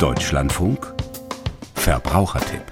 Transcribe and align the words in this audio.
Deutschlandfunk 0.00 0.94
Verbrauchertipp 1.74 2.62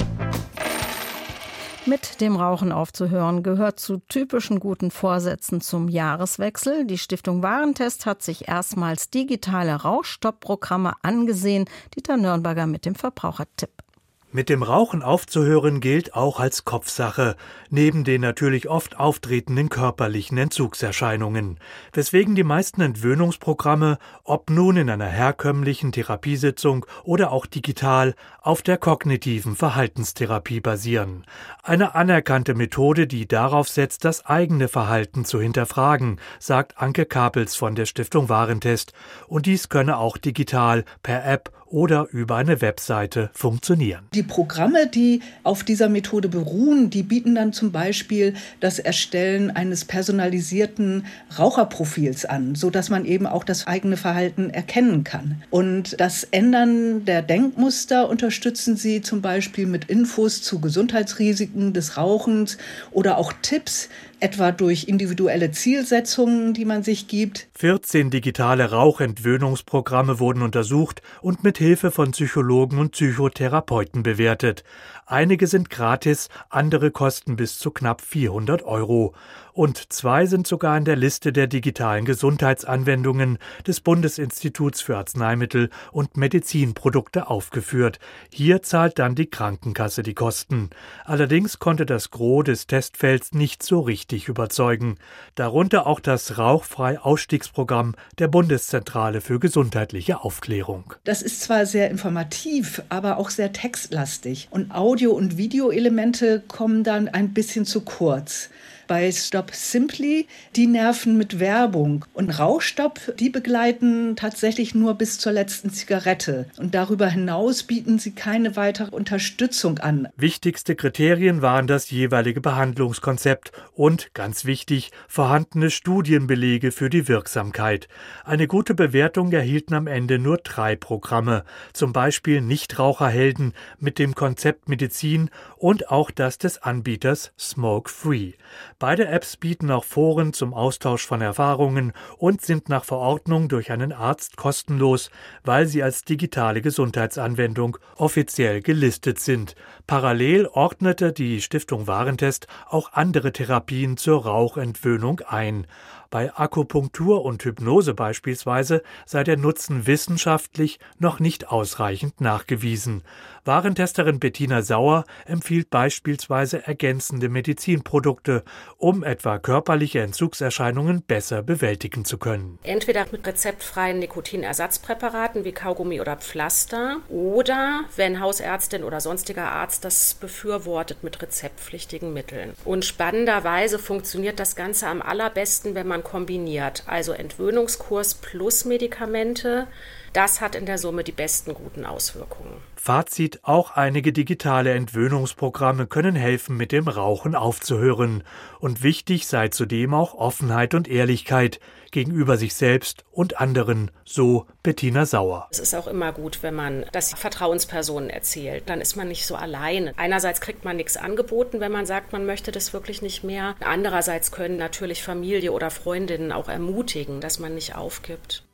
mit 1.84 2.23
dem 2.23 2.36
Rauchen 2.36 2.73
aufzuhören 2.73 3.42
gehört 3.42 3.78
zu 3.81 3.99
typischen 3.99 4.60
guten 4.60 4.91
Vorsätzen 4.91 5.60
zum 5.60 5.88
Jahreswechsel. 5.88 6.86
Die 6.86 6.96
Stiftung 6.96 7.42
Warentest 7.42 8.06
hat 8.06 8.22
sich 8.22 8.48
erstmals 8.48 9.11
digitale 9.11 9.75
Rauchstoppprogramme 9.75 10.95
angesehen. 11.03 11.67
Dieter 11.95 12.17
Nürnberger 12.17 12.67
mit 12.67 12.87
dem 12.87 12.95
Verbrauchertipp. 12.95 13.83
Mit 14.31 14.51
dem 14.51 14.63
Rauchen 14.63 15.03
aufzuhören 15.03 15.81
gilt 15.81 16.13
auch 16.13 16.39
als 16.39 16.67
Kopfsache, 16.67 17.35
neben 17.71 18.05
den 18.05 18.21
natürlich 18.21 18.69
oft 18.69 19.01
auftretenden 19.01 19.71
körperlichen 19.71 20.37
Entzugserscheinungen, 20.37 21.59
weswegen 21.95 22.35
die 22.35 22.45
meisten 22.45 22.83
Entwöhnungsprogramme, 22.83 23.96
ob 24.25 24.51
nun 24.51 24.77
in 24.77 24.91
einer 24.91 25.07
herkömmlichen 25.07 25.93
Therapiesitzung 25.93 26.85
oder 27.05 27.33
auch 27.33 27.46
digital, 27.46 28.14
auf 28.43 28.61
der 28.61 28.77
kognitiven 28.77 29.57
Verhaltenstherapie 29.57 30.61
basieren. 30.61 31.25
Eine 31.63 31.95
anerkannte 31.95 32.52
Methode, 32.55 33.06
die 33.06 33.27
darauf 33.27 33.70
setzt, 33.70 34.05
das 34.05 34.27
eigene 34.27 34.69
Verhalten 34.69 35.24
zu 35.24 35.41
hinterfragen, 35.41 36.20
sagt 36.38 36.77
Anke 36.77 37.06
Kapels 37.06 37.56
von 37.56 37.74
der 37.74 37.86
Stiftung 37.86 38.28
Warentest, 38.28 38.92
und 39.27 39.47
dies 39.47 39.70
könne 39.70 39.97
auch 39.97 40.19
digital 40.19 40.84
per 41.02 41.24
App 41.24 41.50
oder 41.70 42.08
über 42.12 42.36
eine 42.36 42.60
Webseite 42.60 43.30
funktionieren. 43.32 44.06
Die 44.14 44.22
Programme, 44.22 44.86
die 44.86 45.20
auf 45.42 45.64
dieser 45.64 45.88
Methode 45.88 46.28
beruhen, 46.28 46.91
die 46.91 47.02
bieten 47.02 47.34
dann 47.34 47.52
zum 47.52 47.72
Beispiel 47.72 48.34
das 48.60 48.78
Erstellen 48.78 49.50
eines 49.50 49.84
personalisierten 49.84 51.06
Raucherprofils 51.38 52.24
an, 52.24 52.54
so 52.54 52.70
dass 52.70 52.91
man 52.91 53.04
eben 53.04 53.27
auch 53.27 53.44
das 53.44 53.66
eigene 53.66 53.96
Verhalten 53.96 54.50
erkennen 54.50 55.04
kann. 55.04 55.42
Und 55.50 56.00
das 56.00 56.24
Ändern 56.24 57.04
der 57.04 57.22
Denkmuster 57.22 58.08
unterstützen 58.08 58.77
sie 58.77 59.02
zum 59.02 59.22
Beispiel 59.22 59.66
mit 59.66 59.86
Infos 59.86 60.42
zu 60.42 60.61
Gesundheitsrisiken 60.61 61.72
des 61.72 61.96
Rauchens 61.96 62.58
oder 62.91 63.19
auch 63.19 63.33
Tipps, 63.42 63.89
etwa 64.20 64.52
durch 64.52 64.84
individuelle 64.88 65.50
Zielsetzungen, 65.50 66.55
die 66.55 66.64
man 66.64 66.83
sich 66.83 67.08
gibt. 67.08 67.48
14 67.58 68.11
digitale 68.11 68.70
Rauchentwöhnungsprogramme 68.70 70.19
wurden 70.19 70.42
untersucht 70.42 71.02
und 71.20 71.44
mit 71.44 71.58
Hilfe 71.58 71.91
von 71.91 72.12
Psychologen 72.12 72.78
und 72.78 72.92
Psychotherapeuten 72.92 74.02
bewertet. 74.02 74.64
Einige 75.06 75.46
sind 75.46 75.70
gratis, 75.70 76.28
andere 76.50 76.91
kosten 76.91 77.36
bis 77.36 77.58
zu 77.58 77.70
knapp 77.70 78.02
400 78.02 78.62
Euro. 78.62 79.14
Und 79.55 79.92
zwei 79.92 80.27
sind 80.27 80.46
sogar 80.46 80.77
in 80.77 80.84
der 80.84 80.94
Liste 80.94 81.33
der 81.33 81.48
digitalen 81.48 82.05
Gesundheitsanwendungen 82.05 83.39
des 83.66 83.80
Bundesinstituts 83.80 84.83
für 84.83 84.96
Arzneimittel 84.96 85.70
und 85.91 86.16
Medizinprodukte 86.16 87.28
aufgeführt. 87.28 87.98
Hier 88.33 88.62
zahlt 88.62 89.00
dann 89.00 89.16
die 89.16 89.30
Krankenkasse 89.30 90.05
die 90.05 90.14
Kosten. 90.14 90.70
Allerdings 91.05 91.58
konnte 91.58 91.86
das 91.86 92.11
Gros 92.11 92.44
des 92.44 92.69
Testfelds 92.69 93.33
nicht 93.33 93.64
so 93.64 93.80
richtig 93.80 94.08
überzeugen. 94.12 94.97
Darunter 95.34 95.87
auch 95.87 96.01
das 96.01 96.39
Rauchfrei-Ausstiegsprogramm 96.39 97.95
der 98.19 98.28
Bundeszentrale 98.28 99.20
für 99.20 99.39
gesundheitliche 99.39 100.25
Aufklärung. 100.25 100.95
Das 101.05 101.20
ist 101.20 101.42
zwar 101.42 101.67
sehr 101.67 101.91
informativ, 101.91 102.83
aber 102.89 103.19
auch 103.19 103.31
sehr 103.31 103.53
textlastig. 103.53 104.48
Und 104.51 104.75
Audio- 104.75 105.12
und 105.12 105.36
Videoelemente 105.36 106.42
kommen 106.48 106.84
dann 106.84 107.09
ein 107.09 107.34
bisschen 107.34 107.67
zu 107.67 107.83
kurz 107.83 108.48
bei 108.89 109.12
Stop 109.12 109.55
Simply 109.55 110.27
die 110.56 110.67
Nerven 110.67 111.17
mit 111.17 111.39
Werbung. 111.39 112.05
Und 112.14 112.31
Rauchstopp, 112.31 113.14
die 113.20 113.30
begleiten 113.30 114.17
tatsächlich 114.17 114.75
nur 114.75 114.95
bis 114.95 115.19
zur 115.19 115.30
letzten 115.30 115.70
Zigarette. 115.70 116.47
Und 116.58 116.75
darüber 116.75 117.06
hinaus 117.06 117.62
bieten 117.62 118.00
sie 118.00 118.12
keine 118.12 118.56
weitere 118.56 118.91
Unterstützung 118.91 119.78
an. 119.78 120.08
Wichtigste 120.17 120.75
Kriterien 120.75 121.42
waren 121.42 121.69
das 121.69 121.91
jeweilige 121.91 122.40
Behandlungskonzept 122.40 123.52
und, 123.74 124.12
ganz 124.14 124.45
wichtig, 124.45 124.91
vorhandene 125.07 125.70
Studienbelege 125.70 126.73
für 126.73 126.91
die 126.91 127.07
Wirksamkeit. 127.07 127.89
Eine 128.25 128.49
gute 128.49 128.75
Bewertung 128.75 129.31
erhielten 129.31 129.75
am 129.75 129.87
Ende 129.87 130.19
nur 130.19 130.39
drei 130.39 130.75
Programme, 130.75 131.45
zum 131.73 131.93
Beispiel 131.93 132.41
Nichtraucherhelden 132.41 133.53
mit 133.79 133.99
dem 133.99 134.15
Konzept 134.15 134.69
Medizin 134.69 135.31
und 135.57 135.91
auch 135.91 136.11
das 136.11 136.39
des 136.39 136.62
Anbieters 136.62 137.33
Smoke 137.39 137.91
Free. 137.91 138.33
Beide 138.81 139.09
Apps 139.09 139.37
bieten 139.37 139.72
auch 139.72 139.83
Foren 139.83 140.33
zum 140.33 140.55
Austausch 140.55 141.05
von 141.05 141.21
Erfahrungen 141.21 141.93
und 142.16 142.43
sind 142.43 142.69
nach 142.69 142.84
Verordnung 142.84 143.49
durch 143.49 143.72
einen 143.72 143.93
Arzt 143.93 144.37
kostenlos, 144.37 145.11
weil 145.43 145.66
sie 145.66 145.83
als 145.83 146.05
digitale 146.05 146.62
Gesundheitsanwendung 146.62 147.77
offiziell 147.97 148.62
gelistet 148.62 149.19
sind. 149.19 149.56
Parallel 149.88 150.47
ordnete 150.47 151.12
die 151.12 151.41
Stiftung 151.41 151.88
Warentest 151.88 152.47
auch 152.69 152.93
andere 152.93 153.33
Therapien 153.33 153.97
zur 153.97 154.25
Rauchentwöhnung 154.25 155.22
ein. 155.27 155.67
Bei 156.11 156.35
Akupunktur 156.35 157.23
und 157.23 157.45
Hypnose 157.45 157.93
beispielsweise 157.93 158.83
sei 159.05 159.25
der 159.25 159.37
Nutzen 159.37 159.87
wissenschaftlich 159.87 160.79
noch 160.99 161.21
nicht 161.21 161.49
ausreichend 161.49 162.21
nachgewiesen. 162.23 163.03
Warentesterin 163.45 164.19
Bettina 164.19 164.63
Sauer 164.63 165.05
empfiehlt 165.27 165.71
beispielsweise 165.71 166.67
ergänzende 166.67 167.29
Medizinprodukte, 167.29 168.43
um 168.77 169.03
etwa 169.03 169.39
körperliche 169.39 170.01
Entzugserscheinungen 170.01 171.03
besser 171.03 171.43
bewältigen 171.43 172.05
zu 172.05 172.19
können. 172.19 172.59
Entweder 172.63 173.07
mit 173.11 173.27
rezeptfreien 173.27 173.99
Nikotinersatzpräparaten 173.99 175.45
wie 175.45 175.53
Kaugummi 175.53 176.01
oder 176.01 176.17
Pflaster 176.17 176.99
oder, 177.09 177.85
wenn 177.97 178.21
Hausärztin 178.21 178.85
oder 178.85 179.01
sonstiger 179.01 179.51
Arzt 179.51 179.85
das 179.85 180.15
befürwortet, 180.15 181.03
mit 181.03 181.21
rezeptpflichtigen 181.23 182.13
Mitteln. 182.13 182.53
Und 182.65 182.85
spannenderweise 182.85 183.79
funktioniert 183.79 184.39
das 184.41 184.57
Ganze 184.57 184.89
am 184.89 185.01
allerbesten, 185.01 185.75
wenn 185.75 185.89
man 185.99 186.05
kombiniert. 186.05 186.85
Also 186.87 187.13
Entwöhnungskurs 187.13 188.15
plus 188.15 188.65
Medikamente. 188.65 189.67
Das 190.13 190.41
hat 190.41 190.55
in 190.55 190.67
der 190.67 190.79
Summe 190.79 191.05
die 191.05 191.13
besten 191.13 191.55
guten 191.55 191.85
Auswirkungen. 191.85 192.55
Fazit, 192.77 193.41
auch 193.43 193.73
einige 193.73 194.13
digitale 194.13 194.73
Entwöhnungsprogramme 194.73 195.87
können 195.87 196.15
helfen, 196.15 196.57
mit 196.57 196.73
dem 196.73 196.89
Rauchen 196.89 197.35
aufzuhören. 197.35 198.23
Und 198.61 198.83
wichtig 198.83 199.27
sei 199.27 199.49
zudem 199.49 199.95
auch 199.95 200.15
Offenheit 200.15 200.75
und 200.75 200.89
Ehrlichkeit 200.89 201.61
gegenüber 201.91 202.37
sich 202.37 202.55
selbst 202.55 203.05
und 203.11 203.41
anderen, 203.41 203.91
so 204.05 204.47
Bettina 204.63 205.07
Sauer. 205.07 205.49
Es 205.51 205.59
ist 205.59 205.75
auch 205.75 205.87
immer 205.87 206.13
gut, 206.13 206.43
wenn 206.43 206.55
man 206.55 206.85
das 206.93 207.15
Vertrauenspersonen 207.15 208.11
erzählt. 208.11 208.65
Dann 208.67 208.81
ist 208.81 208.97
man 208.97 209.09
nicht 209.09 209.27
so 209.27 209.37
alleine. 209.37 209.93
Einerseits 209.97 210.41
kriegt 210.41 210.65
man 210.65 210.77
nichts 210.77 210.97
angeboten, 210.97 211.61
wenn 211.61 211.73
man 211.73 211.87
sagt, 211.87 212.13
man 212.13 212.27
möchte 212.27 212.53
das 212.53 212.73
wirklich 212.73 213.03
nicht 213.03 213.25
mehr. 213.25 213.55
Andererseits 213.61 214.33
können 214.33 214.57
natürlich 214.57 215.03
Familie 215.03 215.53
oder 215.53 215.71
Freundinnen 215.71 216.33
auch 216.33 216.49
ermutigen, 216.49 217.21
dass 217.21 217.39
man 217.39 217.55
nicht 217.55 217.75
aufgibt. 217.75 218.45